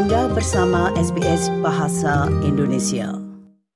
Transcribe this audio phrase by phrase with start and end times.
[0.00, 3.20] Anda bersama SBS Bahasa Indonesia.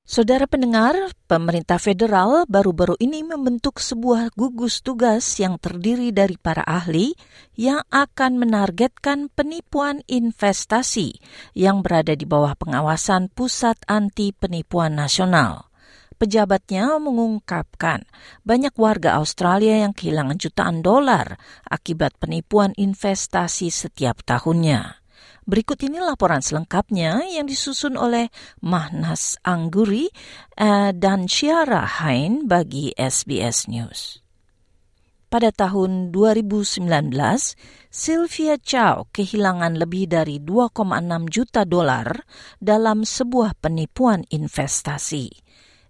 [0.08, 0.97] Saudara pendengar,
[1.29, 7.12] pemerintah federal baru-baru ini membentuk sebuah gugus tugas yang terdiri dari para ahli
[7.60, 11.21] yang akan menargetkan penipuan investasi
[11.52, 15.68] yang berada di bawah pengawasan Pusat Anti Penipuan Nasional.
[16.16, 18.09] Pejabatnya mengungkapkan
[18.48, 21.36] banyak warga Australia yang kehilangan jutaan dolar
[21.68, 25.04] akibat penipuan investasi setiap tahunnya.
[25.45, 28.32] Berikut ini laporan selengkapnya yang disusun oleh
[28.64, 30.08] Mahnas Angguri
[30.57, 34.25] uh, dan Syara Hain bagi SBS News.
[35.28, 36.80] Pada tahun 2019,
[37.92, 40.80] Sylvia Chow kehilangan lebih dari 2,6
[41.28, 42.24] juta dolar
[42.56, 45.28] dalam sebuah penipuan investasi.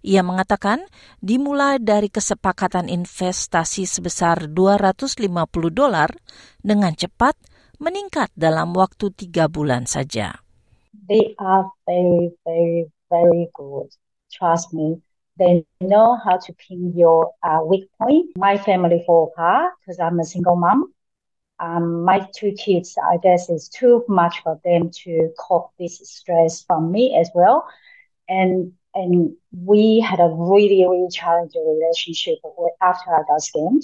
[0.03, 0.83] Ia mengatakan
[1.23, 5.23] dimulai dari kesepakatan investasi sebesar 250
[5.71, 6.11] dolar
[6.59, 10.41] dengan cepat meningkat dalam waktu tiga bulan saja.
[11.09, 13.91] They are very, very, very good.
[14.31, 15.01] Trust me.
[15.37, 18.31] They know how to pin your uh, weak point.
[18.39, 20.95] My family fall apart because I'm a single mom.
[21.59, 26.63] Um, my two kids, I guess it's too much for them to cope this stress
[26.63, 27.67] from me as well.
[28.27, 32.39] And and we had a really, really challenging relationship
[32.81, 33.83] after I got scammed.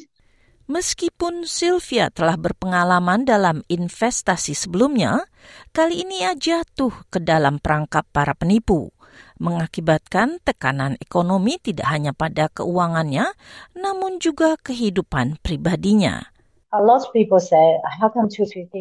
[0.72, 5.28] Meskipun Sylvia telah berpengalaman dalam investasi sebelumnya,
[5.76, 8.88] kali ini ia jatuh ke dalam perangkap para penipu,
[9.36, 13.36] mengakibatkan tekanan ekonomi tidak hanya pada keuangannya,
[13.76, 16.32] namun juga kehidupan pribadinya.
[16.72, 18.72] A lot of people say, how come $250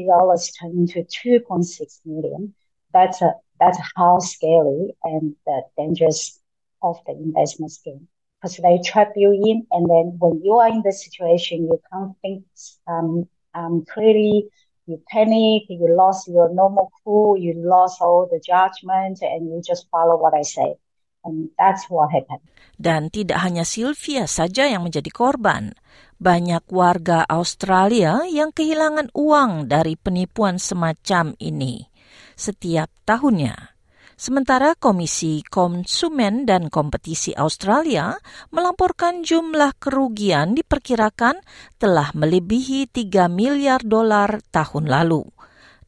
[0.55, 2.55] turn into 2.6 million?
[2.95, 6.39] That's, a, that's how scary and the dangerous
[6.87, 8.07] of the investment scheme.
[8.41, 12.17] Because they trap you in, and then when you are in the situation, you can't
[12.25, 12.45] think
[12.89, 14.49] um, um, clearly.
[14.89, 19.87] You panic, you lost your normal cool, you lost all the judgment, and you just
[19.87, 20.75] follow what I say.
[21.23, 22.43] And that's what happened.
[22.75, 25.79] Dan tidak hanya Sylvia saja yang menjadi korban.
[26.19, 31.87] Banyak warga Australia yang kehilangan uang dari penipuan semacam ini
[32.35, 33.80] setiap tahunnya.
[34.21, 38.13] Sementara Komisi Konsumen dan Kompetisi Australia
[38.53, 41.41] melaporkan jumlah kerugian diperkirakan
[41.81, 45.25] telah melebihi 3 miliar dolar tahun lalu.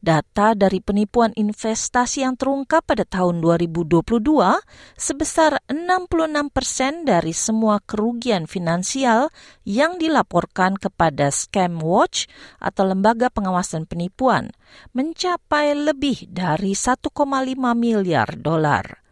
[0.03, 4.03] Data dari penipuan investasi yang terungkap pada tahun 2022
[4.99, 9.31] sebesar 66 persen dari semua kerugian finansial
[9.63, 12.27] yang dilaporkan kepada Scam Watch
[12.59, 14.51] atau Lembaga Pengawasan Penipuan
[14.91, 17.07] mencapai lebih dari 1,5
[17.71, 19.02] miliar dolar.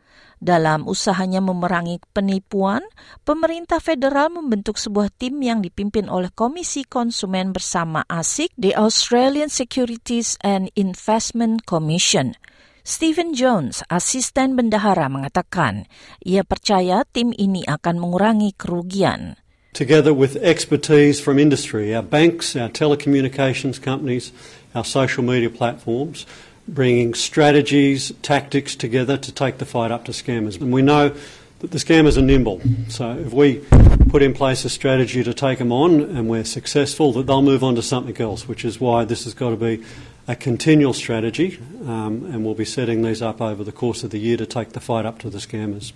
[0.41, 2.81] Dalam usahanya memerangi penipuan,
[3.21, 10.41] pemerintah federal membentuk sebuah tim yang dipimpin oleh Komisi Konsumen bersama ASIC, the Australian Securities
[10.41, 12.33] and Investment Commission.
[12.81, 15.85] Stephen Jones, asisten bendahara, mengatakan
[16.25, 19.37] ia percaya tim ini akan mengurangi kerugian.
[19.77, 24.33] Together with expertise from industry, our banks, our telecommunications companies,
[24.73, 26.25] our social media platforms,
[26.67, 30.59] bringing strategies, tactics together to take the fight up to scammers.
[30.59, 31.13] And we know
[31.59, 32.61] that the scammers are nimble.
[32.89, 33.61] So if we
[34.09, 37.63] put in place a strategy to take them on and we're successful, that they'll move
[37.63, 39.83] on to something else, which is why this has got to be
[40.27, 44.19] a continual strategy, um, and we'll be setting these up over the course of the
[44.19, 45.93] year to take the fight up to the scammers.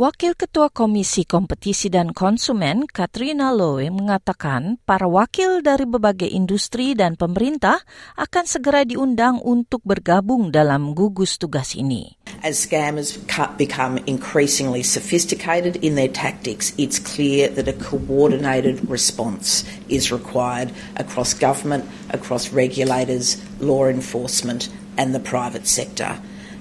[0.00, 7.20] Wakil Ketua Komisi Kompetisi dan Konsumen, Katrina Lowe, mengatakan para wakil dari berbagai industri dan
[7.20, 7.84] pemerintah
[8.16, 12.16] akan segera diundang untuk bergabung dalam gugus tugas ini.
[12.40, 13.20] As scammers
[13.60, 21.36] become increasingly sophisticated in their tactics, it's clear that a coordinated response is required across
[21.36, 26.16] government, across regulators, law enforcement, and the private sector.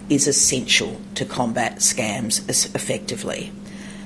[0.09, 3.53] Is essential to combat scams effectively.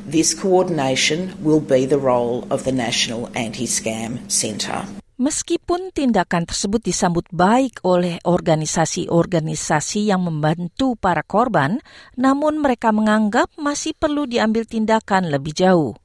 [0.04, 4.84] This coordination will be the role of the National Anti-Scam Centre.
[5.16, 11.80] Meskipun tindakan tersebut disambut baik oleh organisasi-organisasi yang membantu para korban,
[12.20, 15.96] namun mereka menganggap masih perlu diambil tindakan lebih jauh.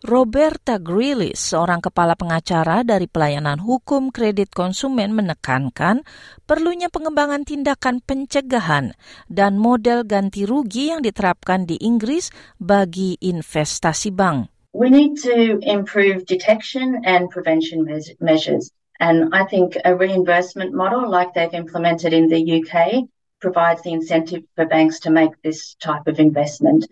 [0.00, 6.08] Roberta Greeley, seorang kepala pengacara dari pelayanan hukum kredit konsumen menekankan
[6.48, 8.96] perlunya pengembangan tindakan pencegahan
[9.28, 14.48] dan model ganti rugi yang diterapkan di Inggris bagi investasi bank.
[14.72, 17.84] We need to improve detection and prevention
[18.24, 18.72] measures.
[19.04, 23.04] And I think a reimbursement model like they've implemented in the UK
[23.36, 26.88] provides the incentive for banks to make this type of investment.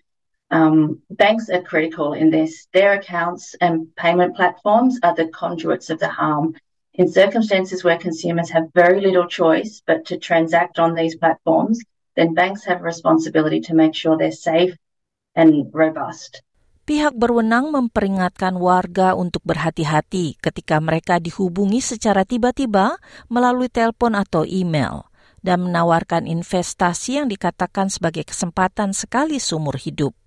[0.51, 2.67] Um, banks are critical in this.
[2.73, 6.57] Their accounts and payment platforms are the conduits of the harm
[6.99, 11.79] In circumstances where consumers have very little choice but to transact on these platforms,
[12.19, 14.75] then banks have a responsibility to make sure they're safe
[15.39, 16.43] and robust.
[16.91, 22.99] Pihak berwenang memperingatkan warga untuk berhati-hati ketika mereka dihubungi secara tiba-tiba
[23.31, 25.07] melalui telepon atau email
[25.39, 30.19] dan menawarkan investasi yang dikatakan sebagai kesempatan sekali seumur hidup.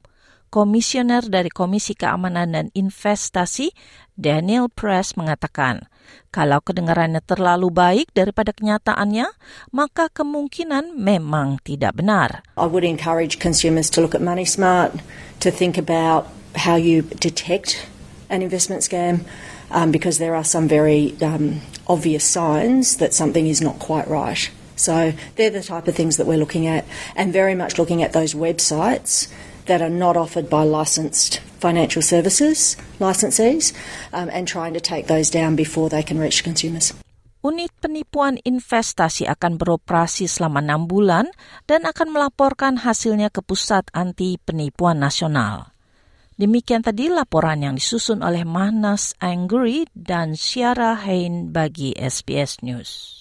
[0.51, 3.71] Komisioner dari Komisi Keamanan dan Investasi,
[4.19, 5.87] Daniel Press, mengatakan,
[6.27, 9.31] kalau kedengarannya terlalu baik daripada kenyataannya,
[9.71, 12.43] maka kemungkinan memang tidak benar.
[12.59, 14.99] I would encourage consumers to look at Money Smart,
[15.39, 16.27] to think about
[16.67, 17.87] how you detect
[18.27, 19.23] an investment scam,
[19.71, 24.51] um, because there are some very um, obvious signs that something is not quite right.
[24.75, 26.83] So they're the type of things that we're looking at,
[27.15, 29.31] and very much looking at those websites
[29.65, 33.73] that are not offered by licensed financial services licensees
[34.13, 36.93] um, and trying to take those down before they can reach consumers.
[37.41, 41.25] Unit penipuan investasi akan beroperasi selama enam bulan
[41.65, 45.73] dan akan melaporkan hasilnya ke Pusat Anti Penipuan Nasional.
[46.37, 53.20] Demikian tadi laporan yang disusun oleh Manas Angry dan Syara Hain bagi SBS News.